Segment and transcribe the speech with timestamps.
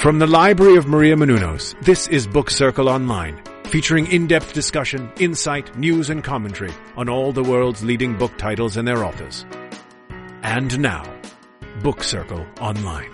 [0.00, 5.76] From the Library of Maria Menounos, this is Book Circle Online, featuring in-depth discussion, insight,
[5.76, 9.44] news and commentary on all the world's leading book titles and their authors.
[10.44, 11.02] And now,
[11.82, 13.10] Book Circle Online.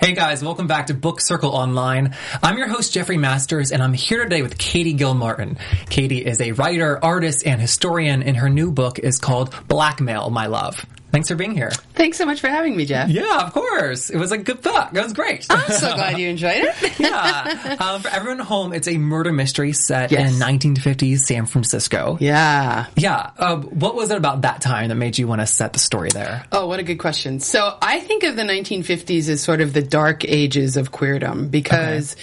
[0.00, 2.14] Hey guys, welcome back to Book Circle Online.
[2.44, 5.58] I'm your host Jeffrey Masters and I'm here today with Katie Gilmartin.
[5.90, 10.46] Katie is a writer, artist, and historian and her new book is called Blackmail, My
[10.46, 10.86] Love.
[11.14, 11.70] Thanks for being here.
[11.94, 13.08] Thanks so much for having me, Jeff.
[13.08, 14.10] Yeah, of course.
[14.10, 14.88] It was a good book.
[14.92, 15.46] It was great.
[15.48, 16.98] I'm so glad you enjoyed it.
[16.98, 17.76] yeah.
[17.78, 20.32] Um, for everyone at home, it's a murder mystery set Yes.
[20.34, 22.18] in 1950s San Francisco.
[22.20, 22.86] Yeah.
[22.96, 23.30] Yeah.
[23.38, 26.08] Uh, what was it about that time that made you want to set the story
[26.12, 26.44] there?
[26.50, 27.38] Oh, what a good question.
[27.38, 32.16] So I think of the 1950s as sort of the dark ages of queerdom because,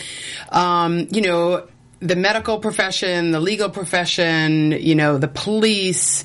[0.50, 1.66] um, you know,
[2.02, 6.24] the medical profession, the legal profession, you know, the police,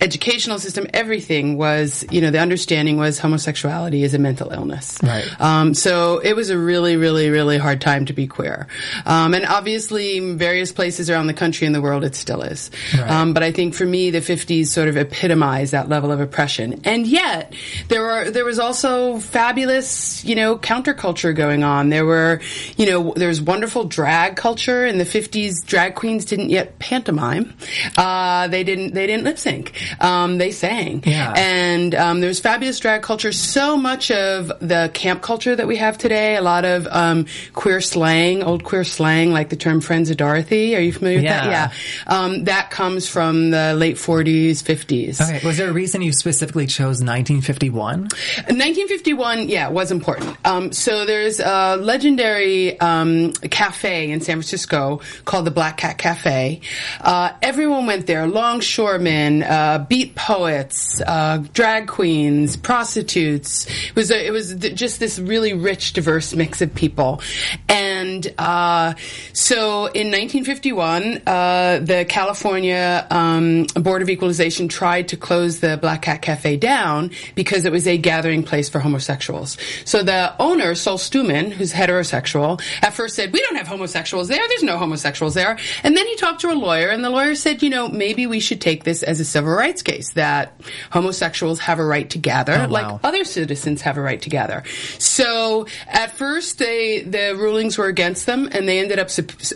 [0.00, 4.98] educational system, everything was, you know, the understanding was homosexuality is a mental illness.
[5.02, 5.28] Right.
[5.38, 8.66] Um, so it was a really, really, really hard time to be queer.
[9.04, 12.70] Um, and obviously, various places around the country and the world, it still is.
[12.96, 13.10] Right.
[13.10, 16.80] Um, but I think for me, the 50s sort of epitomized that level of oppression.
[16.84, 17.54] And yet,
[17.88, 21.90] there were there was also fabulous, you know, counterculture going on.
[21.90, 22.40] There were,
[22.78, 25.64] you know, there was wonderful drag culture in the 50s.
[25.66, 27.54] Drag queens didn't yet pantomime.
[27.96, 29.72] Uh, they didn't they didn't lip sync.
[30.00, 31.02] Um, they sang.
[31.04, 31.32] Yeah.
[31.36, 33.32] And um, there's fabulous drag culture.
[33.32, 37.80] So much of the camp culture that we have today, a lot of um, queer
[37.80, 41.46] slang, old queer slang, like the term "friends of Dorothy." Are you familiar with that?
[41.46, 41.72] Yeah.
[42.06, 45.20] Um, that comes from the late 40s, 50s.
[45.20, 45.46] Okay.
[45.46, 48.02] Was there a reason you specifically chose 1951?
[48.02, 50.36] 1951, yeah, was important.
[50.44, 56.60] Um, so there's a legendary um, cafe in San Francisco called the Black Cat Cafe.
[57.00, 63.66] Uh, everyone went there: longshoremen, uh, beat poets, uh, drag queens, prostitutes.
[63.66, 67.20] It was a, it was th- just this really rich, diverse mix of people.
[67.68, 67.89] And
[68.38, 68.94] uh,
[69.32, 76.02] so in 1951, uh, the California um, Board of Equalization tried to close the Black
[76.02, 79.56] Cat Cafe down because it was a gathering place for homosexuals.
[79.84, 84.46] So the owner, Sol Stoumen, who's heterosexual, at first said, "We don't have homosexuals there.
[84.48, 87.62] There's no homosexuals there." And then he talked to a lawyer, and the lawyer said,
[87.62, 90.60] "You know, maybe we should take this as a civil rights case that
[90.90, 94.62] homosexuals have a right to gather, Oh, like other citizens have a right to gather."
[94.98, 99.10] So at first, they the rulings were against them, and they ended up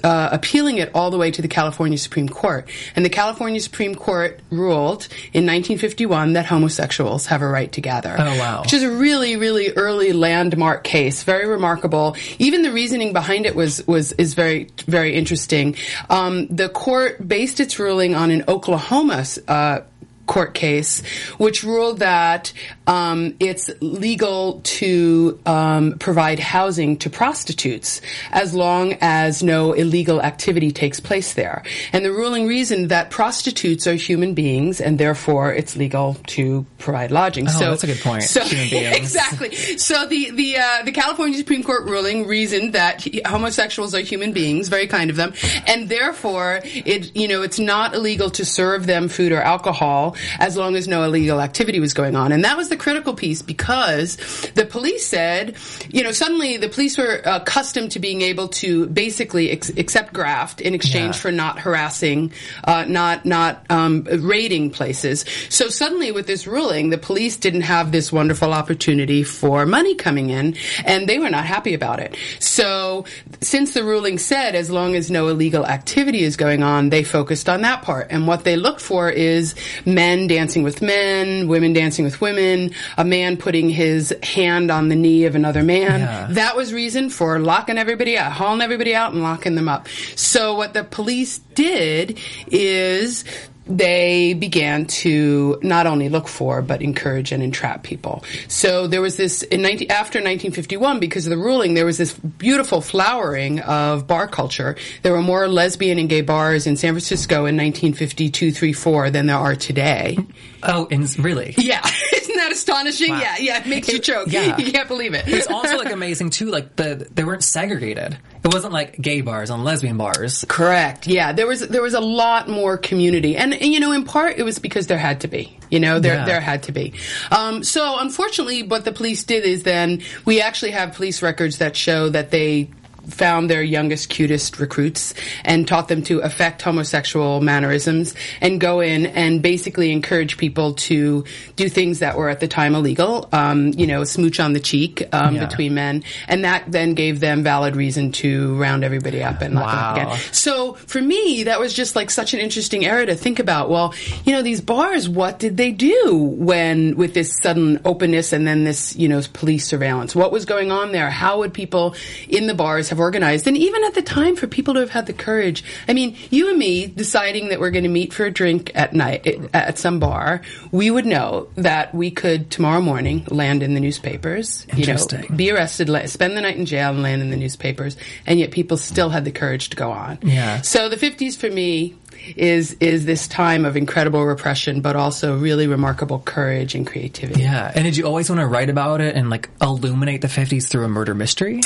[0.04, 2.68] uh, appealing it all the way to the California Supreme Court.
[2.94, 8.14] And the California Supreme Court ruled in 1951 that homosexuals have a right to gather.
[8.18, 8.62] Oh, wow.
[8.62, 12.16] Which is a really, really early landmark case, very remarkable.
[12.38, 15.76] Even the reasoning behind it was was is very, very interesting.
[16.10, 19.24] Um, the court based its ruling on an Oklahoma.
[19.48, 19.80] Uh,
[20.26, 21.02] court case,
[21.36, 22.52] which ruled that
[22.86, 28.00] um, it's legal to um, provide housing to prostitutes
[28.30, 31.62] as long as no illegal activity takes place there.
[31.92, 37.10] And the ruling reason that prostitutes are human beings, and therefore it's legal to provide
[37.10, 37.48] lodging.
[37.48, 38.24] Oh, so that's a good point.
[38.24, 38.96] So, Human beings.
[38.96, 39.54] exactly.
[39.78, 44.68] So the the uh, the California Supreme Court ruling reasoned that homosexuals are human beings,
[44.68, 45.32] very kind of them,
[45.66, 50.56] and therefore it you know it's not illegal to serve them food or alcohol as
[50.56, 52.32] long as no illegal activity was going on.
[52.32, 54.16] And that was the critical piece because
[54.54, 55.54] the police said,
[55.90, 60.60] you know, suddenly the police were accustomed to being able to basically ex- accept graft
[60.60, 61.22] in exchange Yeah.
[61.24, 62.32] for not harassing,
[62.64, 65.24] uh, not not um, raiding places.
[65.48, 70.30] So suddenly, with this ruling, the police didn't have this wonderful opportunity for money coming
[70.30, 72.16] in, and they were not happy about it.
[72.40, 73.04] So,
[73.40, 77.48] since the ruling said as long as no illegal activity is going on, they focused
[77.48, 78.08] on that part.
[78.10, 79.54] And what they looked for is
[79.86, 82.63] men dancing with men, women dancing with women,
[82.96, 86.00] a man putting his hand on the knee of another man.
[86.00, 86.26] Yeah.
[86.30, 89.88] That was reason for locking everybody out, hauling everybody out and locking them up.
[90.16, 93.24] So what the police did is
[93.66, 98.22] they began to not only look for but encourage and entrap people.
[98.48, 102.12] So there was this in 19, after 1951 because of the ruling there was this
[102.12, 104.76] beautiful flowering of bar culture.
[105.02, 109.26] There were more lesbian and gay bars in San Francisco in 1952 3 4 than
[109.26, 110.18] there are today.
[110.62, 111.54] Oh, and really?
[111.56, 111.82] Yeah,
[112.44, 113.10] that astonishing?
[113.10, 113.20] Wow.
[113.20, 114.26] Yeah, yeah, it makes you choke.
[114.30, 114.56] yeah.
[114.56, 115.26] You can't believe it.
[115.26, 116.50] It's also like amazing too.
[116.50, 118.18] Like the they weren't segregated.
[118.44, 120.44] It wasn't like gay bars and lesbian bars.
[120.48, 121.06] Correct.
[121.06, 124.36] Yeah, there was there was a lot more community, and, and you know, in part
[124.38, 125.58] it was because there had to be.
[125.70, 126.24] You know, there Yeah.
[126.26, 126.92] there had to be.
[127.30, 131.74] Um, so unfortunately, what the police did is then we actually have police records that
[131.76, 132.70] show that they
[133.08, 135.14] found their youngest, cutest recruits
[135.44, 141.24] and taught them to affect homosexual mannerisms and go in and basically encourage people to
[141.56, 143.28] do things that were at the time illegal.
[143.32, 145.46] Um, you know, smooch on the cheek um, Yeah.
[145.46, 149.64] between men, and that then gave them valid reason to round everybody up and lock
[149.66, 149.94] Wow.
[149.94, 150.24] them up again.
[150.32, 153.70] So for me, that was just like such an interesting era to think about.
[153.70, 158.46] Well, you know, these bars, what did they do when with this sudden openness and
[158.46, 160.14] then this, you know, police surveillance?
[160.14, 161.10] What was going on there?
[161.10, 161.94] How would people
[162.28, 163.46] in the bars have organized?
[163.46, 165.64] And even at the time, for people to have had the courage.
[165.88, 168.92] I mean, you and me deciding that we're going to meet for a drink at
[168.92, 170.42] night eh, at some bar,
[170.72, 174.66] we would know that we could tomorrow morning land in the newspapers.
[174.74, 174.96] You know,
[175.34, 177.96] be arrested, spend the night in jail, and land in the newspapers,
[178.26, 180.18] and yet people still had the courage to go on.
[180.22, 180.60] Yeah.
[180.62, 181.96] So the fifties for me
[182.36, 187.42] is is this time of incredible repression, but also really remarkable courage and creativity.
[187.42, 187.72] Yeah.
[187.74, 190.84] And did you always want to write about it and like illuminate the 50s through
[190.84, 191.60] a murder mystery?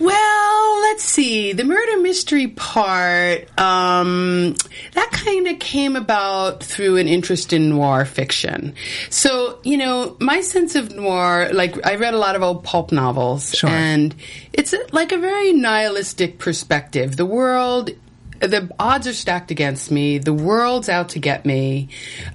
[0.00, 1.52] Well, let's see.
[1.52, 4.54] The murder mystery part, um,
[4.94, 8.74] that kind of came about through an interest in noir fiction.
[9.10, 12.92] So, you know, my sense of noir, like, I read a lot of old pulp
[12.92, 13.68] novels, Sure.
[13.68, 14.14] and
[14.54, 17.16] it's a, like a very nihilistic perspective.
[17.16, 17.90] The world
[18.40, 20.16] the odds are stacked against me.
[20.16, 21.88] The world's out to get me.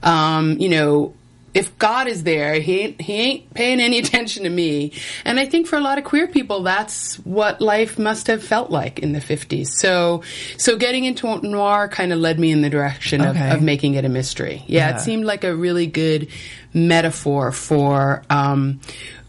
[0.04, 1.16] Um, you know,
[1.56, 4.92] if God is there, he ain't, he ain't paying any attention to me.
[5.24, 8.70] And I think for a lot of queer people, that's what life must have felt
[8.70, 9.68] like in the 50s.
[9.70, 10.22] So,
[10.58, 13.50] so getting into noir kind of led me in the direction of, Okay.
[13.52, 14.64] of making it a mystery.
[14.68, 14.98] Yeah, Yeah.
[14.98, 16.28] it seemed like a really good
[16.74, 18.82] metaphor for, um,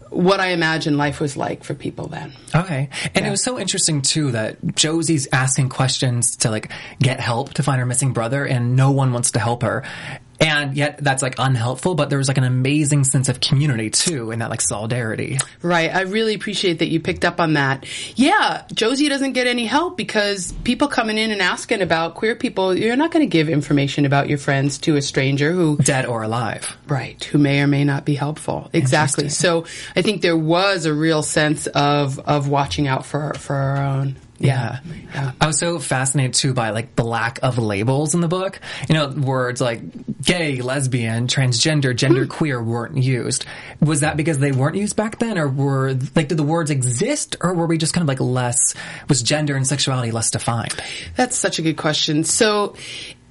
[0.09, 2.31] what I imagine life was like for people then.
[2.55, 2.89] Okay.
[3.13, 7.63] And it was so interesting too that Josie's asking questions to like get help to
[7.63, 9.83] find her missing brother and no one wants to help her.
[10.39, 14.31] And yet that's like unhelpful, but there was like an amazing sense of community too
[14.31, 15.39] and that like solidarity.
[15.61, 15.93] Right.
[15.93, 17.85] I really appreciate that you picked up on that.
[18.15, 22.75] Yeah, Josie doesn't get any help because people coming in and asking about queer people,
[22.75, 26.23] you're not going to give information about your friends to a stranger who Dead or
[26.23, 26.77] alive.
[26.87, 28.69] Right, who may or may not be helpful.
[28.73, 29.29] Exactly.
[29.29, 33.77] So I think there was a real sense of of watching out for for our
[33.77, 34.15] own.
[34.39, 34.79] Yeah.
[35.13, 35.31] yeah.
[35.41, 38.59] I was so fascinated too by like the lack of labels in the book.
[38.87, 39.81] You know, words like
[40.21, 43.45] gay, lesbian, transgender, gender queer weren't used.
[43.81, 47.35] Was that because they weren't used back then or were like did the words exist
[47.41, 48.75] or were we just kind of like less
[49.09, 50.75] was gender and sexuality less defined?
[51.15, 52.23] That's such a good question.
[52.23, 52.75] So,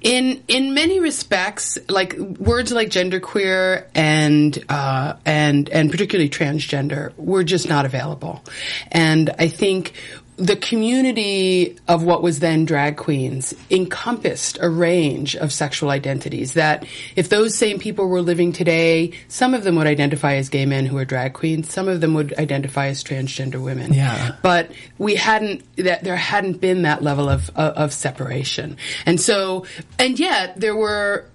[0.01, 7.43] in in many respects, like words like genderqueer and uh, and and particularly transgender were
[7.43, 8.43] just not available,
[8.91, 9.93] and I think
[10.37, 16.85] the community of what was then drag queens encompassed a range of sexual identities that
[17.15, 20.85] if those same people were living today, some of them would identify as gay men
[20.85, 23.93] who are drag queens, some of them would identify as transgender women.
[23.93, 24.35] Yeah.
[24.43, 28.77] But we hadn't, that there hadn't been that level of, of, of separation.
[29.07, 29.65] And so,
[29.97, 31.25] and yet there were,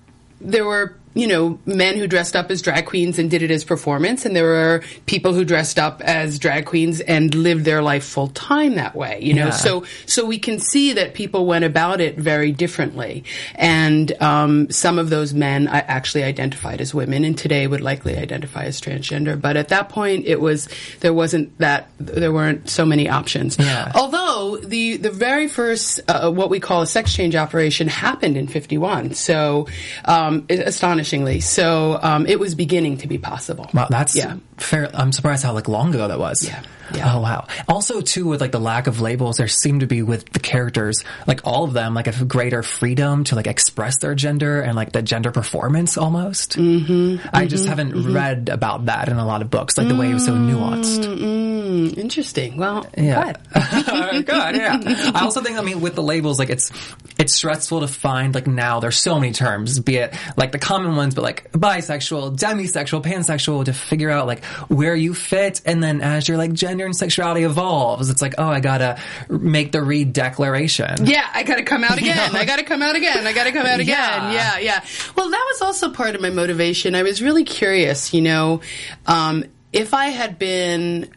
[0.41, 3.65] there were, you know, men who dressed up as drag queens and did it as
[3.65, 8.05] performance, and there were people who dressed up as drag queens and lived their life
[8.05, 9.19] full time that way.
[9.23, 9.51] You know, Yeah.
[9.51, 13.25] so so we can see that people went about it very differently,
[13.55, 18.17] and um, some of those men I actually identified as women, and today would likely
[18.17, 19.41] identify as transgender.
[19.41, 20.69] But at that point, it was
[21.01, 23.59] there wasn't that there weren't so many options.
[23.59, 23.93] Yeah.
[23.95, 24.22] Although
[24.57, 29.15] the the very first uh, what we call a sex change operation happened in '51,
[29.15, 29.67] so
[30.05, 33.69] um, astonishingly, so um, it was beginning to be possible.
[33.75, 34.37] Wow, that's yeah.
[34.57, 34.91] fair.
[34.95, 36.47] I'm surprised how like long ago that was.
[36.47, 36.63] Yeah,
[36.95, 37.15] yeah.
[37.15, 37.47] Oh wow.
[37.69, 41.05] Also too with like the lack of labels, there seemed to be with the characters,
[41.27, 44.93] like all of them, like a greater freedom to like express their gender and like
[44.93, 46.59] the gender performance almost.
[46.59, 50.11] Mm-hmm, I just haven't read about that in a lot of books, like the way
[50.11, 51.05] it was so nuanced.
[51.05, 52.57] Mm, interesting.
[52.57, 53.33] Well, Yeah.
[53.53, 54.27] good.
[54.27, 54.79] God, yeah.
[55.15, 56.71] I also think, I mean, with the labels, like it's,
[57.19, 60.97] it's stressful to find, like now there's so many terms, be it like the common
[60.97, 65.61] ones, but like bisexual, demisexual, pansexual to figure out like where you fit.
[65.65, 68.99] And then as you're like gender and sexuality evolves, it's like, oh, I gotta
[69.29, 71.07] make the read declaration.
[71.07, 72.17] Yeah, I gotta come out again.
[72.33, 72.39] Yeah.
[72.39, 73.27] I gotta come out again.
[73.27, 74.33] I gotta come out again.
[74.33, 74.33] Yeah.
[74.33, 74.85] Yeah, yeah.
[75.17, 76.95] Well, that was also part of my motivation.
[76.95, 78.61] I was really curious, you know,
[79.07, 81.09] um, if I had been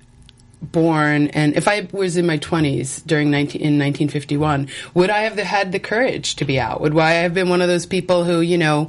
[0.72, 5.38] born and if I was in my 20s during 19, in 1951, would I have
[5.38, 6.82] had the courage to be out?
[6.82, 8.88] Would I have been one of those people who, you know,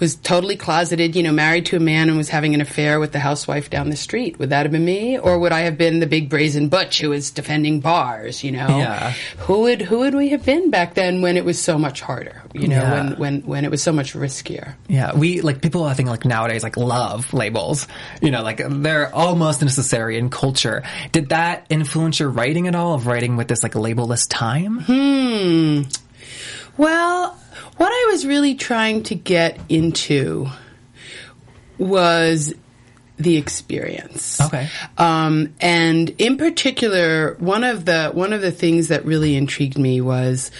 [0.00, 3.12] was totally closeted, you know, married to a man and was having an affair with
[3.12, 4.38] the housewife down the street?
[4.40, 5.18] Would that have been me?
[5.18, 8.66] Or would I have been the big brazen butch who was defending bars, you know?
[8.78, 9.12] Yeah.
[9.38, 12.42] Who would who would we have been back then when it was so much harder?
[12.52, 12.92] You know, Yeah.
[12.92, 14.74] when, when when it was so much riskier.
[14.88, 15.84] Yeah, we like people.
[15.84, 17.86] I think like nowadays like love labels.
[18.20, 20.82] You know, like they're almost necessary in culture.
[21.14, 22.94] Did that influence your writing at all?
[22.94, 24.80] Of writing with this like labelless time?
[24.80, 25.82] Hmm.
[26.76, 27.38] Well,
[27.76, 30.48] what I was really trying to get into
[31.78, 32.52] was
[33.16, 34.40] the experience.
[34.40, 34.68] Okay.
[34.98, 40.00] Um, and in particular, one of the one of the things that really intrigued me
[40.00, 40.50] was,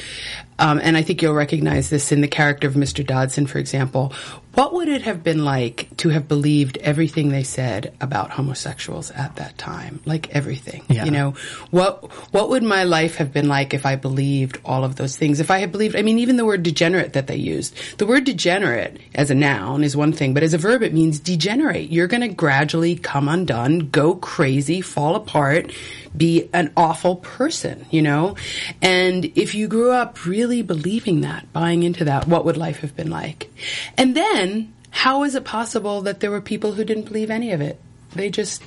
[0.61, 3.05] um, and I think you'll recognize this in the character of Mr.
[3.05, 4.13] Dodson, for example.
[4.55, 9.37] What would it have been like to have believed everything they said about homosexuals at
[9.37, 10.01] that time?
[10.05, 11.05] Like everything, Yeah.
[11.05, 11.35] you know.
[11.71, 15.41] What what would my life have been like if I believed all of those things?
[15.41, 17.75] If I had believed, I mean, even the word degenerate that they used.
[17.99, 21.19] The word degenerate as a noun is one thing, but as a verb, it means
[21.19, 21.91] degenerate.
[21.91, 25.73] You're going to gradually come undone, go crazy, fall apart,
[26.17, 28.37] be an awful person, you know?
[28.81, 32.95] And if you grew up really believing that, buying into that, what would life have
[32.95, 33.51] been like?
[33.99, 34.44] And then,
[34.91, 37.81] how is it possible that there were people who didn't believe any of it?
[38.15, 38.63] They just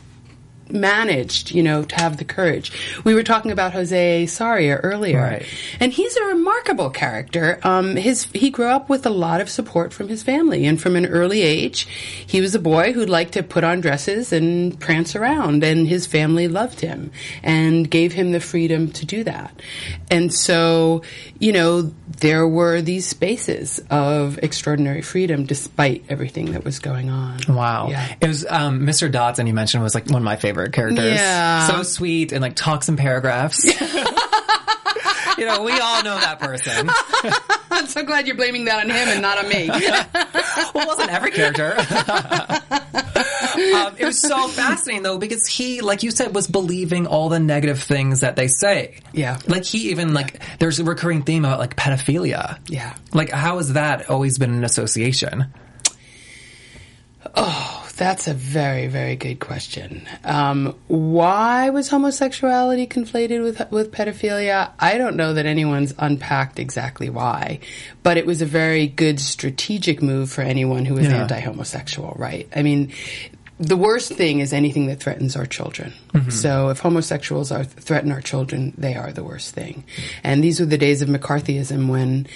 [0.72, 2.72] managed, you know, to have the courage.
[3.04, 5.46] We were talking about Jose Sarria earlier, Right.
[5.80, 7.60] and he's a remarkable character.
[7.64, 10.96] Um, his he grew up with a lot of support from his family, and from
[10.96, 11.88] an early age,
[12.26, 16.06] he was a boy who liked to put on dresses and prance around, and his
[16.08, 17.12] family loved him
[17.44, 19.62] and gave him the freedom to do that.
[20.10, 21.02] And so,
[21.40, 27.40] you know, there were these spaces of extraordinary freedom despite everything that was going on.
[27.48, 27.90] Wow.
[27.90, 28.16] Yeah.
[28.20, 29.12] It was um, Mr.
[29.12, 31.06] Dodson you mentioned was like one of my favorite characters.
[31.06, 31.68] Yeah.
[31.68, 33.64] So sweet and like talks in paragraphs.
[35.38, 36.90] you know, we all know that person.
[37.72, 39.68] I'm so glad you're blaming that on him and not on me.
[40.74, 41.76] well, it wasn't every character.
[43.76, 47.40] um, it was so fascinating though because he, like you said, was believing all the
[47.40, 49.00] negative things that they say.
[49.14, 49.38] Yeah.
[49.48, 52.58] Like he even like there's a recurring theme about like pedophilia.
[52.68, 52.96] Yeah.
[53.14, 55.54] Like how has that always been an association?
[57.98, 60.08] That's a very, very good question.
[60.24, 64.70] Um, why was homosexuality conflated with with pedophilia?
[64.80, 67.60] I don't know that anyone's unpacked exactly why,
[68.04, 71.22] but it was a very good strategic move for anyone who was Yeah.
[71.24, 72.48] anti-homosexual, right?
[72.56, 72.92] I mean,
[73.60, 75.92] the worst thing is anything that threatens our children.
[76.30, 79.84] So if homosexuals are threaten our children, they are the worst thing.
[80.24, 82.28] And these were the days of McCarthyism when,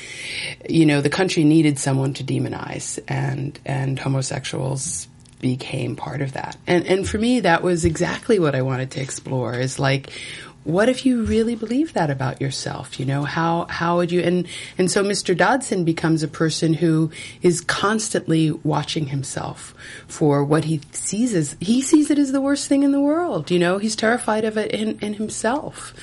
[0.69, 5.07] you know, the country needed someone to demonize, and and homosexuals
[5.41, 6.55] became part of that.
[6.67, 9.55] And and for me, that was exactly what I wanted to explore.
[9.55, 10.11] Is like.
[10.63, 12.99] What if you really believe that about yourself?
[12.99, 15.35] You know, how, how would you, and, and so Mr.
[15.35, 19.73] Dodson becomes a person who is constantly watching himself
[20.07, 23.49] for what he sees as, he sees it as the worst thing in the world.
[23.49, 25.93] You know, he's terrified of it in, in himself.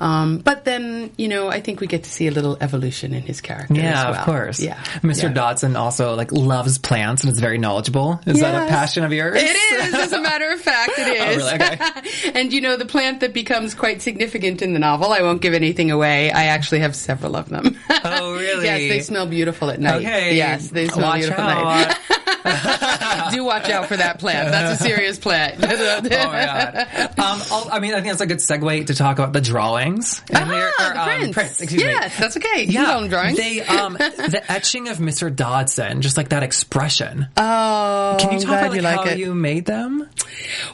[0.00, 3.22] Um, but then, you know, I think we get to see a little evolution in
[3.22, 4.20] his character as Yeah, well.
[4.20, 4.60] of course.
[4.60, 4.82] Yeah.
[5.02, 5.24] Mr.
[5.24, 5.28] Yeah.
[5.34, 8.20] Dodson also like loves plants and is very knowledgeable.
[8.26, 9.40] Is that a passion of yours?
[9.42, 11.16] It is, as a matter of fact, it is.
[11.26, 11.54] Oh, really?
[11.54, 12.30] Okay.
[12.34, 15.52] and you know, the plant that becomes quite significant in the novel, I won't give
[15.52, 16.30] anything away.
[16.30, 17.76] I actually have several of them.
[18.04, 18.64] Oh, really?
[18.64, 19.96] yes, they smell beautiful at night.
[19.96, 20.36] Okay.
[20.36, 21.98] Yes, they smell Watch beautiful at night.
[23.32, 24.50] Do watch out for that plant.
[24.50, 25.56] That's a serious plant.
[25.60, 26.76] oh my god.
[27.18, 30.22] Um, I'll- mean, I think that's a good segue to talk about the drawings.
[30.32, 31.60] Ah, or, the um, prints.
[31.60, 31.88] excuse me.
[31.88, 32.62] yes, that's okay.
[32.62, 33.36] You can call drawings.
[33.36, 35.34] They, um, the etching of Mr.
[35.34, 37.26] Dodson, just like that expression.
[37.36, 39.18] oh, Can you talk about like, you like how it.
[39.18, 40.08] you made them?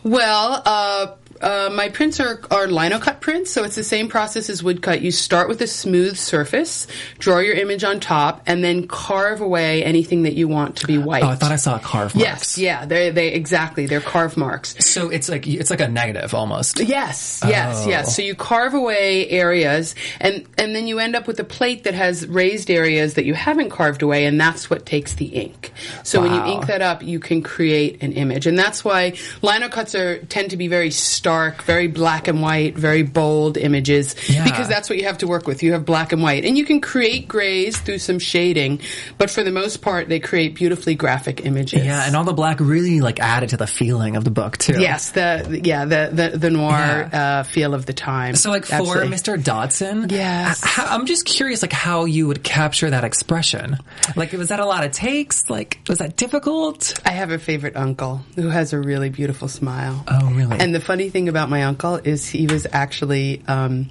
[0.04, 4.62] Well, uh, uh, my prints are, are linocut prints, so it's the same process as
[4.62, 5.02] woodcut.
[5.02, 6.86] You start with a smooth surface,
[7.18, 10.98] draw your image on top, and then carve away anything that you want to be
[10.98, 11.22] white.
[11.22, 14.76] Oh, I thought I saw a carve Yes, yeah, they they exactly they're carve marks.
[14.86, 16.78] So it's like it's like a negative almost.
[16.80, 17.88] Yes, yes, Oh.
[17.88, 18.14] yes.
[18.14, 21.94] So you carve away areas, and and then you end up with a plate that
[21.94, 25.72] has raised areas that you haven't carved away, and that's what takes the ink.
[26.04, 29.68] So when you ink that up, you can create an image, and that's why lino
[29.68, 31.31] cuts are tend to be very stark,
[31.64, 34.44] very black and white, very bold images, Yeah.
[34.44, 35.62] because that's what you have to work with.
[35.62, 38.80] You have black and white, and you can create grays through some shading,
[39.18, 41.84] but for the most part, they create beautifully graphic images.
[41.84, 44.80] Yeah, and all the black really like added to the feeling of the book too.
[44.80, 48.34] Yes, the yeah the the, the noir uh, feel of the time.
[48.36, 49.42] So, like for Mr.
[49.42, 50.62] Dodson, Yes.
[50.64, 53.78] h- I'm just curious, like how you would capture that expression.
[54.16, 55.48] Like, was that a lot of takes?
[55.50, 56.94] Like, was that difficult?
[57.06, 60.04] I have a favorite uncle who has a really beautiful smile.
[60.08, 60.58] Oh, really?
[60.58, 63.90] And the funny thing about my uncle is he was actually um,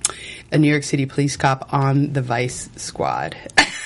[0.51, 3.35] a New York City police cop on the Vice Squad.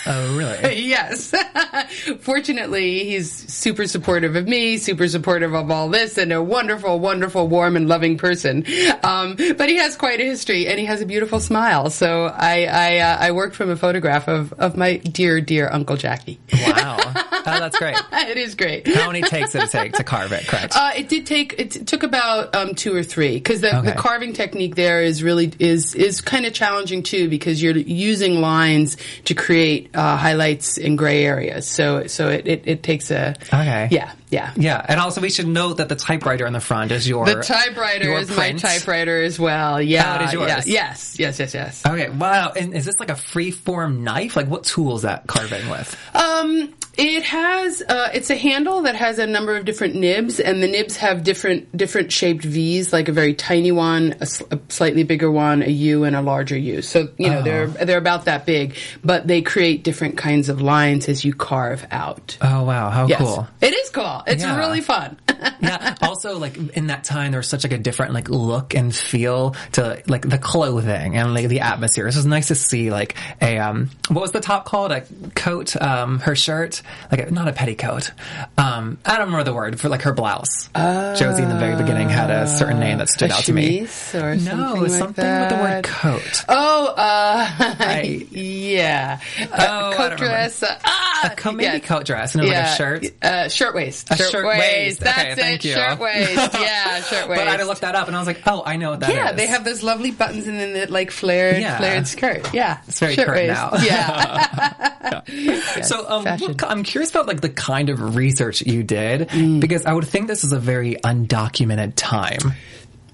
[0.07, 0.81] Oh, really?
[0.85, 1.33] yes.
[2.19, 7.47] Fortunately, he's super supportive of me, super supportive of all this, and a wonderful, wonderful,
[7.47, 8.65] warm, and loving person.
[9.03, 11.89] Um, but he has quite a history, and he has a beautiful smile.
[11.89, 15.97] So I I, uh, I worked from a photograph of, of my dear, dear Uncle
[15.97, 16.39] Jackie.
[16.53, 16.97] wow.
[17.59, 17.95] that's great.
[18.11, 18.87] it is great.
[18.87, 20.45] How many takes did it take to carve it?
[20.47, 20.73] Correct.
[20.75, 21.55] Uh, it did take.
[21.59, 23.91] It t- took about um, two or three because the, Okay.
[23.91, 28.41] the carving technique there is really is is kind of challenging too because you're using
[28.41, 31.67] lines to create uh, highlights in gray areas.
[31.67, 33.87] So so it, it, it takes a Okay.
[33.91, 34.51] yeah yeah.
[34.57, 37.41] yeah, and also we should note that the typewriter in the front is your The
[37.41, 38.61] typewriter your is print.
[38.61, 39.81] my typewriter as well.
[39.81, 40.49] Yeah, Oh, it is yours?
[40.49, 41.85] yeah, yes, yes, yes, yes.
[41.85, 42.51] Okay, wow.
[42.53, 44.35] And is this like a free form knife?
[44.35, 45.95] Like what tool is that carving with?
[46.13, 50.61] Um, it has uh, it's a handle that has a number of different nibs, and
[50.61, 54.59] the nibs have different different shaped V's, like a very tiny one, a, sl- a
[54.69, 56.81] slightly bigger one, a U, and a larger U.
[56.81, 61.07] So you know they're they're about that big, but they create different kinds of lines
[61.09, 62.37] as you carve out.
[62.41, 63.47] Oh wow, how yes, cool.
[63.61, 64.23] it is cool.
[64.27, 64.57] It's Yeah.
[64.57, 65.17] really fun.
[65.61, 65.95] yeah.
[66.01, 69.55] Also, like in that time, there was such like a different like look and feel
[69.73, 72.05] to like the clothing and like the atmosphere.
[72.07, 74.91] It was nice to see like a um, what was the top called?
[74.91, 75.01] A
[75.35, 76.81] coat, um, her shirt,
[77.11, 78.11] like a, not a petticoat.
[78.57, 80.69] Um, I don't remember the word for like her blouse.
[80.75, 83.81] Josie in the very beginning had a certain name that stood A out to me.
[84.13, 86.45] or no, something like something with the word coat.
[86.49, 86.95] Oh, uh,
[87.59, 90.63] I- yeah, Oh, I uh, coat dress.
[90.63, 93.05] Uh, ah, A coat, maybe coat dress, and it was like a shirt.
[93.23, 94.11] Uh, shirtwaist.
[94.11, 94.99] A shirtwaist.
[95.01, 95.35] That's Okay, it.
[95.37, 95.73] thank you.
[95.73, 96.53] Shirtwaist.
[96.65, 97.27] Yeah, shirtwaist.
[97.39, 98.99] But I had to look that up, and I was like, oh, I know what
[99.01, 99.15] that is.
[99.15, 101.77] yeah, they have those lovely buttons and then the like flared, Yeah.
[101.77, 102.53] flared skirt.
[102.53, 103.71] Yeah, It's very current now.
[103.81, 105.21] Yeah.
[105.83, 109.59] So, um, what, I'm curious about like the kind of research you did Mm.
[109.61, 112.39] because I would think this is a very undocumented time.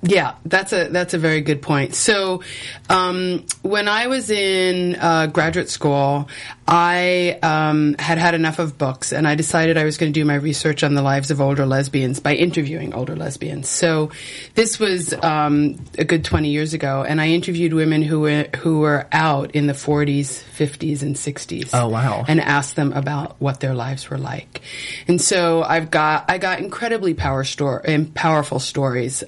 [0.03, 1.93] Yeah, that's a that's a very good point.
[1.93, 2.41] So,
[2.89, 6.27] um, when I was in uh, graduate school,
[6.67, 10.25] I um, had had enough of books, and I decided I was going to do
[10.25, 13.69] my research on the lives of older lesbians by interviewing older lesbians.
[13.69, 14.09] So,
[14.55, 18.79] this was um, a good twenty years ago, and I interviewed women who were who
[18.79, 21.69] were out in the forties, fifties, and sixties.
[21.73, 22.25] Oh, wow.
[22.27, 24.61] And asked them about what their lives were like.
[25.07, 29.23] And so I've got I got incredibly power store and powerful stories.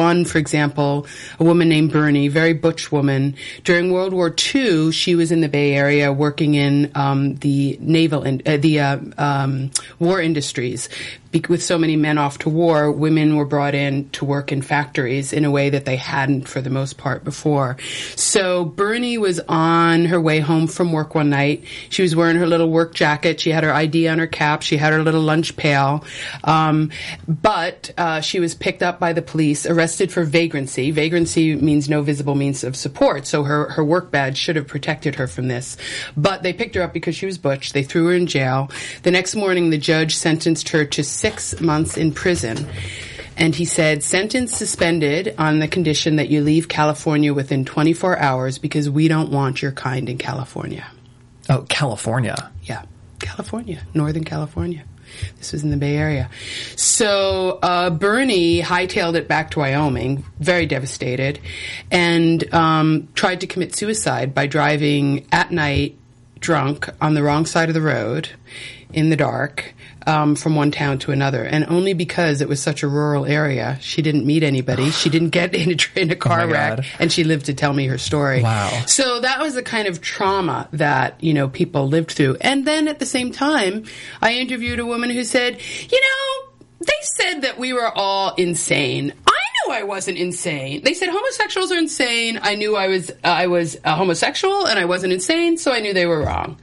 [0.00, 1.06] One, for example,
[1.38, 3.36] a woman named Bernie, very butch woman.
[3.64, 8.22] During World War II, she was in the Bay Area working in um, the naval
[8.22, 10.88] in, uh, the uh, um, war industries.
[11.48, 15.32] With so many men off to war, women were brought in to work in factories
[15.32, 17.76] in a way that they hadn't for the most part before.
[18.16, 21.62] So Bernie was on her way home from work one night.
[21.88, 23.38] She was wearing her little work jacket.
[23.38, 24.62] She had her ID on her cap.
[24.62, 26.04] She had her little lunch pail.
[26.42, 26.90] Um,
[27.28, 30.90] but uh, she was picked up by the police, arrested for vagrancy.
[30.90, 33.28] Vagrancy means no visible means of support.
[33.28, 35.76] So her, her work badge should have protected her from this.
[36.16, 37.72] But they picked her up because she was butch.
[37.72, 38.68] They threw her in jail.
[39.04, 42.66] The next morning, the judge sentenced her to six months in prison.
[43.36, 48.58] And he said, sentence suspended on the condition that you leave California within 24 hours
[48.58, 50.86] because we don't want your kind in California.
[51.48, 52.50] Oh, California.
[52.62, 52.84] Yeah,
[53.18, 54.84] California, Northern California.
[55.38, 56.30] This was in the Bay Area.
[56.76, 61.40] So uh, Bernie hightailed it back to Wyoming, very devastated,
[61.90, 65.98] and um, tried to commit suicide by driving at night,
[66.38, 68.30] drunk, on the wrong side of the road,
[68.92, 69.74] in the dark.
[70.10, 73.78] Um, from one town to another, and only because it was such a rural area,
[73.80, 74.90] she didn't meet anybody.
[74.90, 76.86] She didn't get in a, in a car Oh wreck, God.
[76.98, 78.42] and she lived to tell me her story.
[78.42, 78.70] Wow.
[78.86, 82.38] So that was the kind of trauma that, you know, people lived through.
[82.40, 83.84] And then at the same time,
[84.20, 85.60] I interviewed a woman who said,
[85.92, 89.12] you know, they said that we were all insane.
[89.26, 89.32] I
[89.66, 90.82] knew I wasn't insane.
[90.82, 92.40] They said homosexuals are insane.
[92.42, 95.92] I knew I was I was a homosexual and I wasn't insane, so I knew
[95.92, 96.58] they were wrong.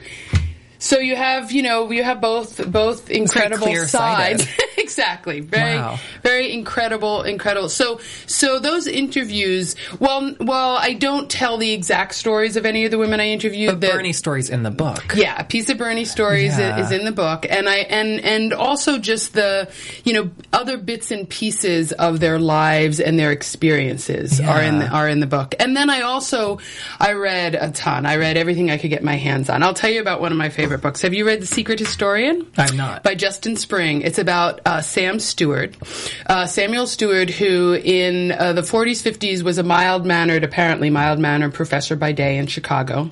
[0.79, 4.45] So you have, you know, you have both both incredible sides.
[4.77, 5.39] exactly.
[5.39, 5.99] Very Wow.
[6.23, 7.69] very incredible, incredible.
[7.69, 9.75] So, so those interviews.
[9.99, 13.71] Well, well, I don't tell the exact stories of any of the women I interviewed.
[13.71, 15.13] But that- Bernie stories in the book.
[15.15, 16.79] yeah, a piece of Bernie stories Yeah.
[16.79, 19.69] is in the book, and I and and also just the
[20.03, 24.87] you know other bits and pieces of their lives and their experiences are in the,
[24.87, 25.55] are in the book.
[25.59, 26.59] And then I also
[26.99, 28.05] I read a ton.
[28.05, 29.63] I read everything I could get my hands on.
[29.63, 31.03] I'll tell you about one of my favorite books.
[31.03, 32.45] Have you read The Secret Historian?
[32.57, 33.03] I've not.
[33.03, 34.01] by Justin Spring.
[34.01, 35.77] It's about uh, Sam Steward,
[36.25, 41.19] uh, Samuel Steward, who in uh, the 40s, 50s was a mild mannered, apparently mild
[41.19, 43.09] mannered professor by day in Chicago.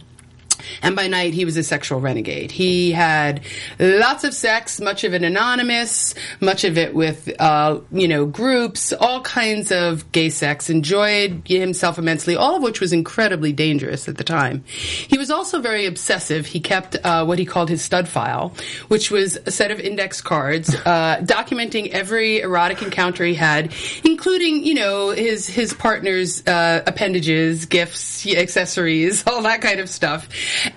[0.81, 2.51] And by night, he was a sexual renegade.
[2.51, 3.41] He had
[3.79, 8.93] lots of sex, much of it anonymous, much of it with, uh, you know, groups,
[8.93, 14.17] all kinds of gay sex, enjoyed himself immensely, all of which was incredibly dangerous at
[14.17, 14.63] the time.
[14.65, 16.45] He was also very obsessive.
[16.45, 18.53] He kept uh, what he called his stud file,
[18.87, 23.73] which was a set of index cards uh, documenting every erotic encounter he had,
[24.03, 30.27] including, you know, his, his partner's uh, appendages, gifts, accessories, all that kind of stuff.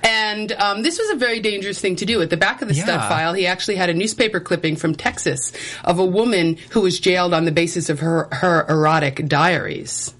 [0.03, 2.21] And um, this was a very dangerous thing to do.
[2.23, 5.53] At the back of the stud file, he actually had a newspaper clipping from Texas
[5.85, 10.15] of a woman who was jailed on the basis of her, her erotic diaries.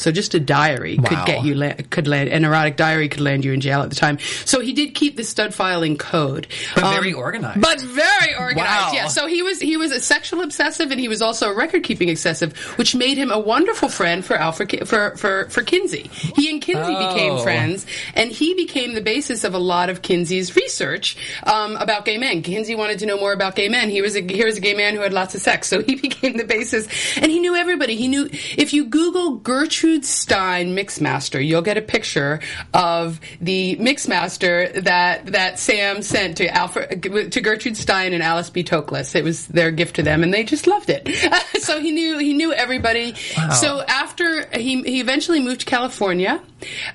[0.00, 3.44] So just a diary could get you la- could land an erotic diary could land
[3.44, 4.18] you in jail at the time.
[4.44, 7.60] So he did keep the stud file in code, But Um, very organized.
[7.60, 8.90] But very organized, Wow.
[8.94, 9.08] yeah.
[9.08, 12.08] So he was he was a sexual obsessive and he was also a record keeping
[12.10, 16.10] obsessive, which made him a wonderful friend for Alfred for for for Kinsey.
[16.36, 17.14] He and Kinsey Oh.
[17.14, 17.84] became friends,
[18.14, 22.40] and he became the basis of a lot of Kinsey's research um, about gay men.
[22.42, 23.90] Kinsey wanted to know more about gay men.
[23.90, 25.94] He was a here was a gay man who had lots of sex, so he
[26.08, 27.96] became the basis, and he knew everybody.
[27.96, 32.40] He knew if you Google Gertrude Stein Mixmaster, you'll get a picture
[32.72, 38.64] of the Mixmaster that that Sam sent to Alfred to Gertrude Stein and Alice B.
[38.64, 39.14] Toklas.
[39.14, 41.08] It was their gift to them, and they just loved it.
[41.60, 43.14] so he knew he knew everybody.
[43.36, 43.50] Wow.
[43.50, 46.40] So after he he eventually moved to California,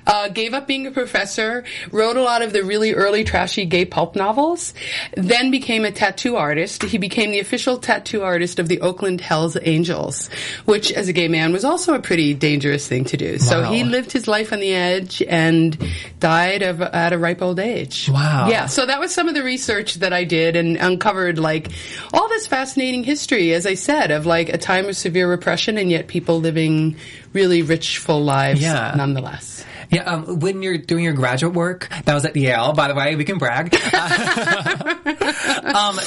[0.06, 3.84] uh, gave up being a professor, wrote a lot of the really early trashy gay
[3.84, 4.74] pulp novels,
[5.16, 6.82] then became a tattoo artist.
[6.82, 10.28] He became the official tattoo artist of the Oakland Hells Angels,
[10.64, 13.38] which as a gay man was also a pretty dangerous thing to do.
[13.38, 15.78] So he lived his life on the edge and
[16.18, 18.08] died of, at a ripe old age.
[18.12, 18.48] Wow.
[18.48, 18.66] Yeah.
[18.66, 21.68] So that was some of the research that I did and uncovered like
[22.12, 25.90] all this fascinating history, as I said, of like a time of severe repression and
[25.90, 26.96] yet people living
[27.32, 28.94] really rich, full lives Yeah.
[28.96, 29.64] nonetheless.
[29.90, 33.16] Yeah, um, when you're doing your graduate work, that was at Yale, by the way,
[33.16, 33.74] we can brag.
[35.74, 35.98] um,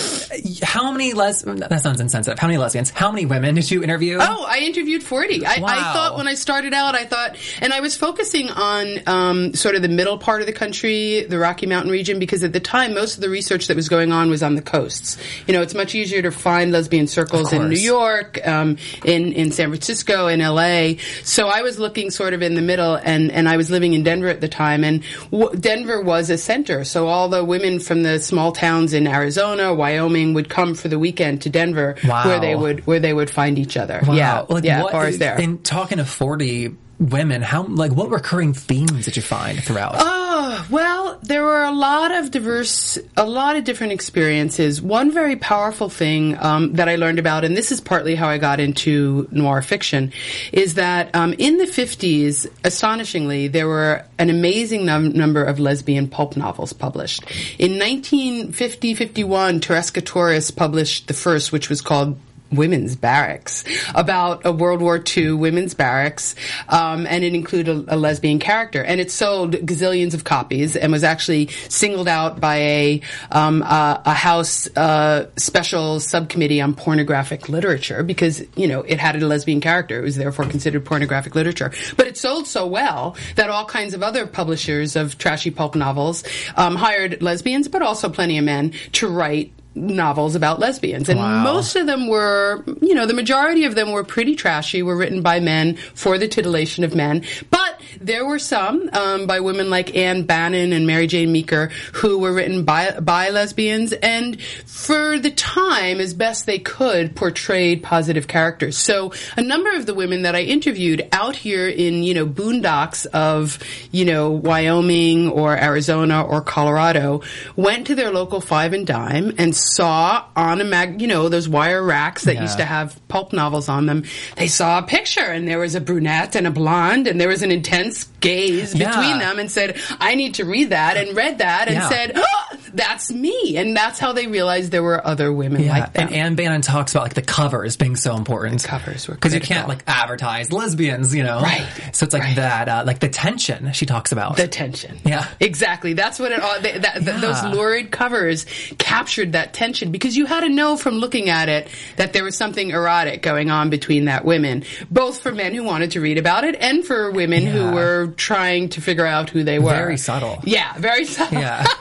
[0.64, 2.40] how many les- that sounds insensitive.
[2.40, 2.90] How many lesbians?
[2.90, 4.18] How many women did you interview?
[4.20, 5.46] Oh, I interviewed 40.
[5.46, 9.54] I, I thought when I started out, I thought, and I was focusing on um,
[9.54, 12.60] sort of the middle part of the country, the Rocky Mountain region, because at the
[12.60, 15.18] time, most of the research that was going on was on the coasts.
[15.48, 17.70] You know, it's much easier to find lesbian circles in.
[17.70, 20.94] New York, um, in, in San Francisco, in LA.
[21.24, 24.04] So I was looking sort of in the middle, and, and I was living in
[24.04, 26.84] Denver at the time, and w- Denver was a center.
[26.84, 31.00] So all the women from the small towns in Arizona, Wyoming would come for the
[31.00, 32.26] weekend to Denver, Wow.
[32.26, 34.02] where they would where they would find each other.
[34.06, 34.14] Wow.
[34.14, 35.38] Yeah, Like, yeah, what- bars there.
[35.40, 39.96] In talking to 40 women, how, like, what recurring themes did you find throughout?
[39.96, 40.19] Uh,
[40.70, 44.82] Well, there were a lot of diverse, a lot of different experiences.
[44.82, 48.38] One very powerful thing um, that I learned about, and this is partly how I
[48.38, 50.14] got into noir fiction,
[50.52, 56.08] is that um, in the 50s, astonishingly, there were an amazing num- number of lesbian
[56.08, 57.24] pulp novels published.
[57.58, 62.18] In 1950-51, Tereska Torres published the first, which was called
[62.52, 66.36] women's barracks about a World War II women's barracks,
[66.68, 70.92] um, and it included a, a lesbian character, and it sold gazillions of copies and
[70.92, 77.50] was actually singled out by a um, a, a House uh, special subcommittee on pornographic
[77.50, 80.00] literature because you know it had a lesbian character.
[80.00, 84.04] It was therefore considered pornographic literature, but it sold so well that all kinds of
[84.04, 86.24] other publishers of trashy pulp novels
[86.56, 91.44] um, hired lesbians, but also plenty of men to write novels about lesbians and Wow.
[91.44, 95.22] most of them were you know the majority of them were pretty trashy were written
[95.22, 97.69] by men for the titillation of men but
[98.02, 102.64] there were some um, by women like Ann Bannon and Marijane Meaker who were written
[102.66, 109.12] by by lesbians and for the time as best they could portrayed positive characters so
[109.38, 113.60] a number of the women that I interviewed out here in you know boondocks of
[113.92, 117.22] you know Wyoming or Arizona or Colorado
[117.56, 121.48] went to their local five and dime and saw on a mag, you know, those
[121.48, 122.44] wire racks that Yeah.
[122.44, 124.04] used to have pulp novels on them.
[124.36, 127.42] They saw a picture and there was a brunette and a blonde and there was
[127.44, 127.79] an intense
[128.20, 128.90] gaze Yeah.
[128.90, 131.90] between them and said, I need to read that and read that and Yeah.
[131.90, 133.58] said, oh, that's me.
[133.58, 136.02] And that's how they realized there were other women Yeah, like that.
[136.08, 138.64] and Ann Bannon talks about like the covers being so important.
[138.64, 141.42] covers were because you can't like advertise lesbians, you know.
[141.42, 142.36] Right, So it's like right.
[142.38, 144.38] that, uh, like the tension she talks about.
[144.38, 144.98] The tension.
[145.06, 145.28] Yeah.
[145.40, 145.94] Exactly.
[145.94, 147.20] That's what it all, th- that, th- Yeah.
[147.20, 148.46] those lurid covers
[148.78, 152.36] captured that tension because you had to know from looking at it that there was
[152.38, 156.44] something erotic going on between that women, both for men who wanted to read about
[156.44, 157.52] it and for women Yeah.
[157.52, 159.70] who were trying to figure out who they were.
[159.72, 160.40] Very subtle.
[160.44, 161.40] Yeah, very subtle.
[161.40, 161.66] yeah.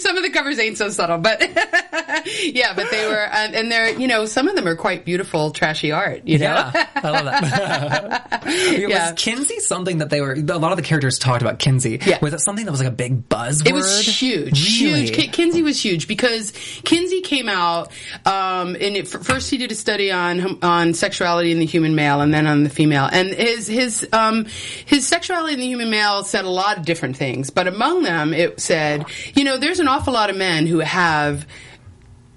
[0.10, 1.40] some of the covers ain't so subtle, but
[2.42, 5.50] yeah, but they were, and, and they're, you know, some of them are quite beautiful,
[5.50, 6.44] trashy art, you know?
[6.44, 8.19] Yeah, I love that.
[8.46, 9.10] Yeah.
[9.10, 10.32] Was Kinsey something that they were?
[10.32, 11.98] A lot of the characters talked about Kinsey.
[12.04, 12.18] Yeah.
[12.22, 13.66] Was it something that was like a big buzzword?
[13.68, 15.00] It was huge, Really?
[15.06, 15.12] huge.
[15.14, 16.52] Ki- Kinsey was huge because
[16.84, 17.88] Kinsey came out,
[18.24, 21.94] um, and it, f- first he did a study on on sexuality in the human
[21.94, 23.08] male, and then on the female.
[23.10, 24.46] And his his um,
[24.86, 28.32] his sexuality in the human male said a lot of different things, but among them
[28.32, 31.46] it said, you know, there's an awful lot of men who have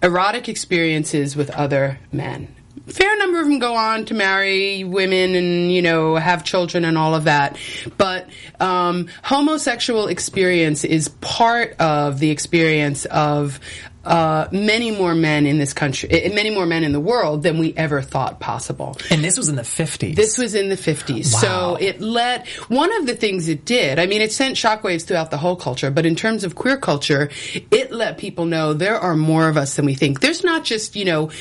[0.02, 2.54] erotic experiences with other men.
[2.88, 6.98] Fair number of them go on to marry women and you know have children and
[6.98, 7.58] all of that.
[7.98, 13.60] But um, homosexual experience is part of the experience of
[14.06, 17.58] uh, many more men in this country, eh, many more men in the world than
[17.58, 18.98] we ever thought possible.
[19.10, 20.16] And this was in the 50s.
[20.16, 21.34] This was in the 50s.
[21.34, 21.40] Wow.
[21.40, 25.32] So it let, one of the things it did, I mean, it sent shockwaves throughout
[25.32, 27.30] the whole culture, but in terms of queer culture,
[27.72, 30.20] it let people know there are more of us than we think.
[30.20, 31.32] There's not just, you know,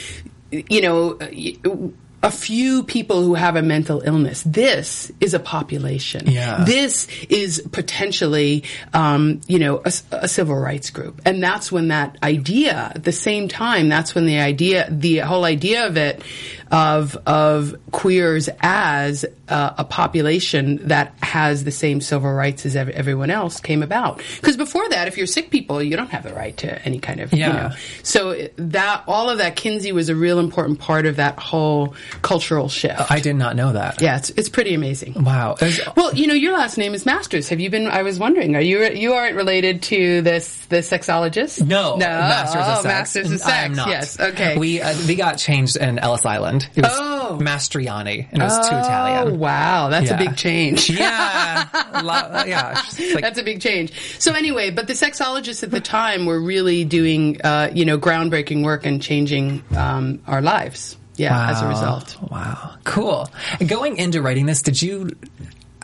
[0.52, 1.18] you know,
[2.22, 4.44] a few people who have a mental illness.
[4.44, 6.30] This is a population.
[6.30, 6.64] Yeah.
[6.64, 8.62] This is potentially,
[8.94, 11.20] um, you know, a, a, civil rights group.
[11.24, 15.44] And that's when that idea, at the same time, that's when the idea, the whole
[15.44, 16.22] idea of it,
[16.72, 22.88] of, of queers as uh, a population that has the same civil rights as ev-
[22.88, 24.22] everyone else came about.
[24.40, 27.20] Because before that, if you're sick people, you don't have the right to any kind
[27.20, 27.46] of, Yeah.
[27.46, 27.70] you know.
[28.02, 32.68] So that, all of that, Kinsey was a real important part of that whole cultural
[32.70, 33.10] shift.
[33.10, 34.00] I did not know that.
[34.00, 35.22] yeah, it's, it's pretty amazing.
[35.22, 35.56] Wow.
[35.60, 37.50] There's- Well, you know, your last name is Masters.
[37.50, 37.86] Have you been?
[37.86, 41.60] I was wondering, are you you aren't related to this the sexologist?
[41.66, 42.84] No, no, Masters oh, of Sex.
[42.84, 43.52] Masters of Sex.
[43.52, 43.88] I am not.
[43.88, 44.56] Yes, okay.
[44.56, 46.61] We uh, we got changed in Ellis Island.
[46.74, 47.38] It was Oh.
[47.40, 49.38] Mastriani, and it was too Oh, Italian.
[49.38, 50.14] wow, that's Yeah.
[50.14, 50.90] a big change.
[51.02, 51.66] Yeah,
[52.02, 52.80] lot- yeah.
[53.14, 53.92] like- That's a big change.
[54.18, 58.64] So anyway, but the sexologists at the time were really doing, uh, you know, groundbreaking
[58.64, 60.96] work and changing um, our lives.
[61.16, 62.16] Yeah, as a result.
[62.30, 63.28] Wow, cool.
[63.66, 65.10] Going into writing this, did you?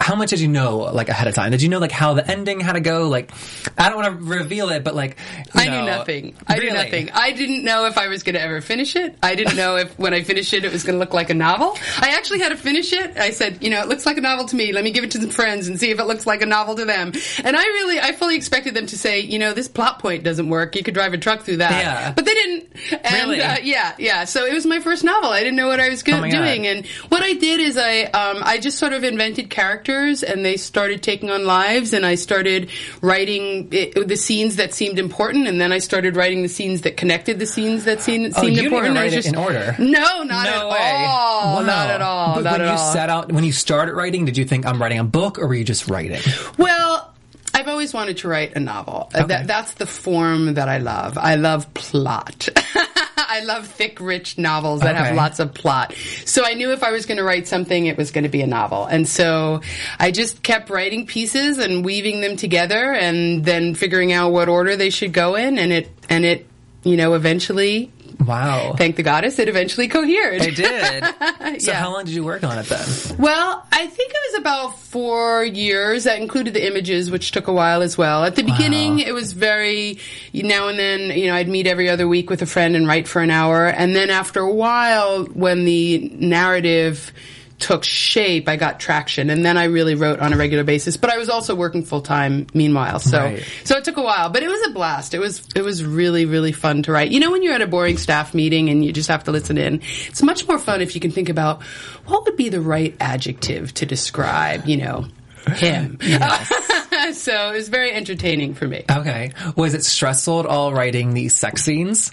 [0.01, 1.51] How much did you know, like ahead of time?
[1.51, 3.09] Did you know, like how the ending had to go?
[3.09, 3.31] Like,
[3.77, 5.19] I don't want to reveal it, but like,
[5.55, 6.35] you I know- knew nothing.
[6.47, 6.75] I knew Really?
[6.77, 7.11] nothing.
[7.13, 9.19] I didn't know if I was going to ever finish it.
[9.23, 11.35] I didn't know if when I finished it, it was going to look like a
[11.35, 11.77] novel.
[12.01, 13.17] I actually had to finish it.
[13.17, 14.73] I said, you know, it looks like a novel to me.
[14.73, 16.77] Let me give it to some friends and see if it looks like a novel
[16.77, 17.13] to them.
[17.45, 20.49] And I really, I fully expected them to say, you know, this plot point doesn't
[20.49, 20.77] work.
[20.77, 21.73] You could drive a truck through that.
[21.73, 22.13] Yeah.
[22.13, 22.69] But they didn't.
[22.93, 23.43] And, Really?
[23.43, 24.25] Uh, yeah, yeah.
[24.25, 25.31] So it was my first novel.
[25.31, 26.39] I didn't know what I was go- Oh my God.
[26.45, 26.67] doing.
[26.69, 30.57] And what I did is I, um, I just sort of invented characters and they
[30.57, 32.71] started taking on lives and I started
[33.01, 36.97] writing it, the scenes that seemed important and then I started writing the scenes that
[36.97, 38.97] connected the scenes that seemed, Oh, seemed didn't important.
[38.99, 39.75] I write was it in order.
[39.79, 41.05] No, not at way.
[41.07, 41.57] all.
[41.57, 41.63] Wow.
[41.63, 42.35] Not at all.
[42.37, 42.93] But not when you all.
[42.93, 45.55] set out, when you started writing, did you think I'm writing a book, or were
[45.55, 46.21] you just writing?
[46.59, 47.15] Well,
[47.55, 49.11] I've always wanted to write a novel.
[49.15, 49.27] Uh, Okay.
[49.29, 51.19] That, that's the form that I love.
[51.19, 52.49] I love plot.
[53.29, 55.05] I love thick, rich novels that Okay.
[55.09, 55.95] have lots of plot.
[56.25, 58.43] So I knew if I was going to write something, it was going to be
[58.43, 58.87] a novel.
[58.87, 59.61] And so
[59.99, 64.77] I just kept writing pieces and weaving them together and then figuring out what order
[64.77, 65.59] they should go in.
[65.59, 66.47] And it, and it,
[66.85, 67.91] you know, eventually,
[68.25, 70.43] Wow, thank the goddess, it eventually cohered.
[70.43, 71.05] It did.
[71.63, 71.79] so Yeah.
[71.79, 73.17] how long did you work on it then?
[73.19, 76.05] Well, I think it was about four years.
[76.05, 78.25] That included the images, which took a while as well.
[78.25, 79.99] At the beginning, it was very
[80.35, 81.17] now and then.
[81.19, 83.67] You know, I'd meet every other week with a friend and write for an hour,
[83.67, 87.13] and then after a while, when the narrative
[87.59, 90.97] took shape, I got traction, and then I really wrote on a regular basis.
[90.97, 93.45] But I was also working full time meanwhile, so Right.
[93.65, 94.31] so it took a while.
[94.31, 95.13] But it was a blast.
[95.15, 97.11] It was it was really really fun to write.
[97.11, 99.59] You know, when you're at a boring staff meeting and you just have to listen
[99.59, 101.63] in, it's much more fun if you can think about
[102.07, 104.67] what would be the right adjective to describe.
[104.67, 105.07] You know.
[105.55, 105.99] Him.
[107.13, 108.85] so it was very entertaining for me.
[108.91, 112.13] Okay, was it stressful at all writing these sex scenes?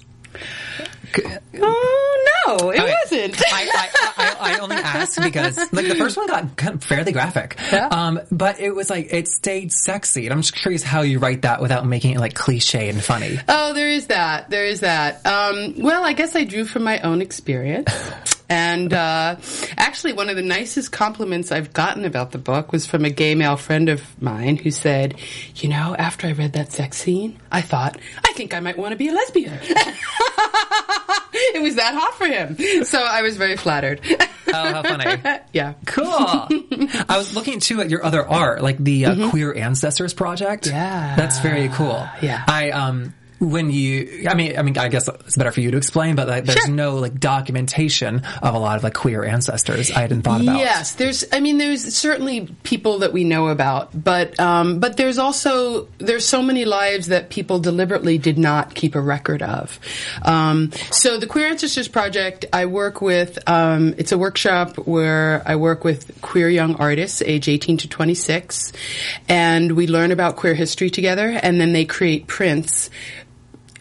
[1.62, 2.94] Oh no, it Okay.
[3.04, 3.42] wasn't.
[3.52, 3.90] I,
[4.72, 7.88] only asked because like the first one got fairly graphic, Yeah.
[7.88, 11.44] um, but it was like it stayed sexy, and I'm just curious how you write
[11.44, 13.40] that without making it like cliche and funny.
[13.48, 14.50] Oh, there is that.
[14.50, 15.26] There is that.
[15.26, 17.92] Um, well, I guess I drew from my own experience.
[18.50, 19.38] And uh,
[19.78, 23.36] actually, one of the nicest compliments I've gotten about the book was from a gay
[23.36, 25.16] male friend of mine who said,
[25.56, 28.92] You know, after I read that sex scene, I thought, I think I might want
[28.92, 29.60] to be a lesbian.
[31.36, 32.86] it was that hot for him.
[32.86, 34.02] So I was very flattered.
[34.48, 35.22] Oh, how funny!
[35.54, 35.74] yeah.
[35.86, 36.06] Cool.
[36.10, 40.66] I was looking too at your other art, like the uh, Queer Ancestors Project.
[40.66, 40.76] Mm-hmm.
[40.76, 41.16] Yeah.
[41.16, 42.08] that's very cool.
[42.22, 42.44] Yeah.
[42.48, 45.78] I um when you, I mean, I mean, I guess it's better for you to
[45.78, 46.70] explain, but like, there's Sure.
[46.74, 49.92] no like documentation of a lot of like queer ancestors.
[49.92, 50.58] I hadn't thought about.
[50.58, 51.26] Yes, there's.
[51.34, 56.26] I mean, there's certainly people that we know about, but um, but there's also there's
[56.26, 59.80] so many lives that people deliberately did not keep a record of.
[60.24, 63.38] Um, so the Queer Ancestors Project, I work with.
[63.50, 68.72] Um, it's a workshop where I work with queer young artists, age 18 to 26,
[69.28, 72.90] and we learn about queer history together, and then they create prints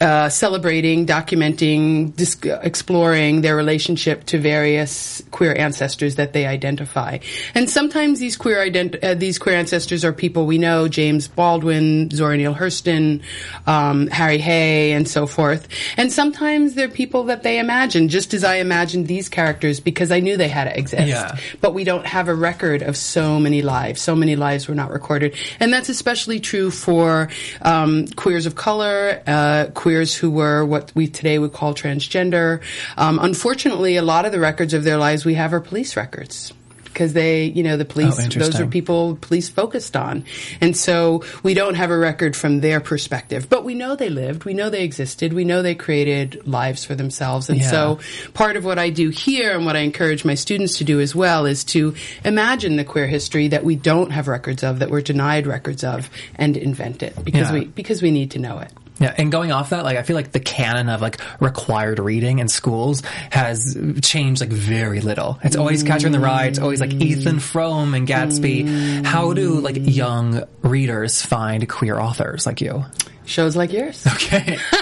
[0.00, 7.18] uh, celebrating, documenting, dis- exploring their relationship to various queer ancestors that they identify.
[7.54, 12.11] And sometimes these queer ident- uh, these queer ancestors are people we know: James Baldwin,
[12.11, 13.22] Zora Neale Hurston,
[13.66, 15.68] um, Harry Hay, and so forth.
[15.96, 20.20] And sometimes they're people that they imagine, just as I imagined these characters because I
[20.20, 21.07] knew they had to exist.
[21.07, 21.38] Yeah.
[21.61, 24.00] But we don't have a record of so many lives.
[24.00, 27.28] So many lives were not recorded, and that's especially true for
[27.62, 32.62] um, queers of color, uh, queers who were what we today would call transgender.
[32.97, 36.55] Um, unfortunately, a lot of the records of their lives we have are police records.
[36.85, 40.25] Because they, you know, the police, Oh, those are people police focused on.
[40.62, 43.49] And so we don't have a record from their perspective.
[43.51, 46.94] But we know they lived, we know they existed, we know they created lives for
[46.94, 47.51] themselves.
[47.51, 47.70] And Yeah.
[47.70, 47.99] so
[48.33, 51.14] part of what I do here and what I encourage my students to do as
[51.16, 51.94] well is to
[52.25, 56.09] imagine the queer history that we don't have records of, that we're denied records of,
[56.37, 57.55] and invent it because Yeah.
[57.55, 58.70] we because we need to know it.
[59.00, 62.38] Yeah, and going off that, like I feel like the canon of like required reading
[62.38, 65.38] in schools has changed like very little.
[65.42, 66.46] It's always Catcher in the Rye.
[66.46, 69.04] It's always like Ethan Frome and Gatsby.
[69.04, 72.85] How do like young readers find queer authors like you?
[73.26, 74.07] Shows like yours.
[74.07, 74.59] Okay.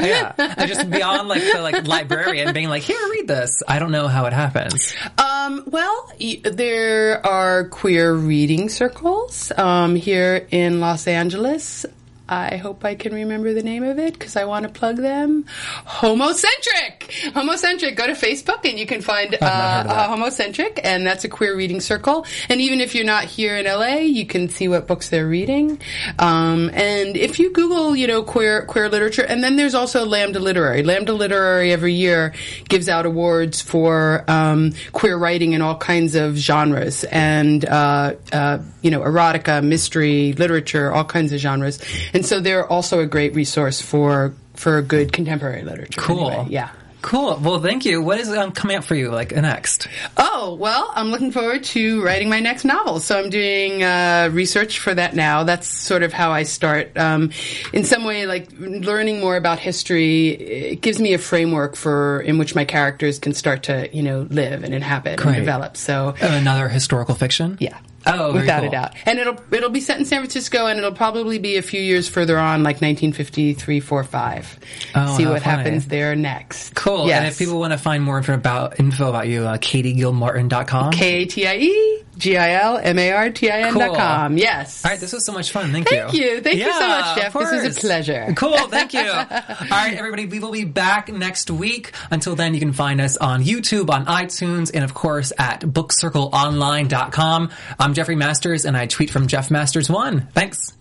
[0.00, 3.62] yeah, and just beyond like the like librarian being like, here, read this.
[3.66, 4.94] I don't know how it happens.
[5.18, 11.84] Um, well, y- there are queer reading circles um, here in Los Angeles.
[12.28, 15.44] I hope I can remember the name of it because I want to plug them.
[15.86, 17.00] Homocentric!
[17.32, 17.96] Homocentric.
[17.96, 20.10] Go to Facebook and you can find uh, heard of that.
[20.10, 22.26] uh, Homocentric, and that's a queer reading circle.
[22.48, 25.80] And even if you're not here in LA, you can see what books they're reading.
[26.18, 30.40] Um, and if you Google, you know, queer queer literature, and then there's also Lambda
[30.40, 30.82] Literary.
[30.82, 32.34] Lambda Literary every year
[32.68, 38.58] gives out awards for um, queer writing in all kinds of genres, and uh, uh,
[38.82, 41.80] you know, erotica, mystery, literature, all kinds of genres.
[42.16, 46.00] And so they're also a great resource for for good contemporary literature.
[46.00, 46.30] Cool.
[46.30, 46.46] anyway.
[46.50, 46.70] Yeah.
[47.02, 47.38] Cool.
[47.40, 48.02] Well, thank you.
[48.02, 49.86] What is um, coming up for you like next?
[50.16, 52.98] Oh, well, I'm looking forward to writing my next novel.
[52.98, 55.44] So I'm doing uh, research for that now.
[55.44, 56.96] That's sort of how I start.
[56.96, 57.30] Um,
[57.72, 62.38] in some way, like learning more about history, it gives me a framework for in
[62.38, 65.36] which my characters can start to, you know, live and inhabit Great.
[65.36, 65.76] and develop.
[65.76, 67.56] So, Another historical fiction?
[67.60, 67.78] yeah.
[68.06, 68.68] Oh, without cool.
[68.68, 68.94] a doubt.
[69.04, 72.08] And it'll it'll be set in San Francisco, and it'll probably be a few years
[72.08, 74.58] further on, like 1953, 4, 5.
[74.94, 75.56] Oh, See what funny.
[75.62, 76.74] happens there next.
[76.74, 77.06] Cool.
[77.08, 77.18] Yes.
[77.18, 80.92] And if people want to find more info about info about you, uh, katiegilmartin.com.
[80.92, 83.96] K A T I E G I L M A R T I N dot
[83.96, 84.38] com.
[84.38, 84.84] Yes.
[84.84, 85.72] All right, this was so much fun.
[85.72, 85.96] Thank, you.
[85.98, 86.40] Thank you.
[86.40, 87.32] Thank you so much, Jeff.
[87.32, 88.32] This was a pleasure.
[88.36, 88.56] Cool.
[88.68, 89.00] Thank you.
[89.10, 89.24] All
[89.70, 91.92] right, everybody, we will be back next week.
[92.10, 97.50] Until then, you can find us on YouTube, on iTunes, and of course at bookcircleonline.com.
[97.78, 100.28] I'm Jeffrey Masters, and I tweet from Jeff Masters One.
[100.32, 100.72] Thanks.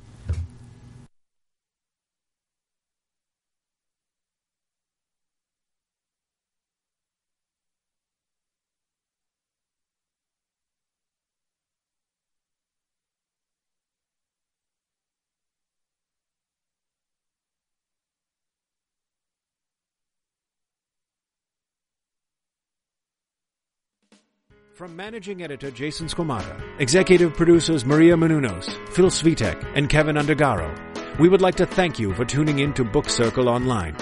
[24.76, 30.70] From managing editor Jason Squamata, executive producers Maria Menounos, Phil Svitek, and Kevin Undergaro,
[31.18, 33.96] we would like to thank you for tuning in to Book Circle Online.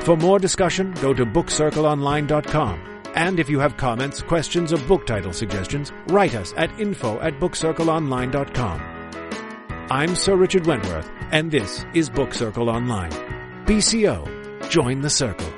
[0.00, 3.02] For more discussion, go to bookcircleonline.com.
[3.14, 7.40] And if you have comments, questions, or book title suggestions, write us at info at
[7.40, 8.80] bookcircleonline.com.
[9.90, 13.12] I'm Sir Richard Wentworth, and this is Book Circle Online.
[13.64, 15.50] BCO, join the circle.